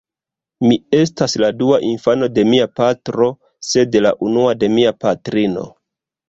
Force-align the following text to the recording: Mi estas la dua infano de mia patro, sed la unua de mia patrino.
Mi 0.69 0.77
estas 0.99 1.35
la 1.43 1.49
dua 1.59 1.79
infano 1.89 2.29
de 2.37 2.45
mia 2.53 2.65
patro, 2.79 3.27
sed 3.73 3.99
la 4.07 4.15
unua 4.31 4.57
de 4.65 4.71
mia 4.79 4.95
patrino. 5.07 5.69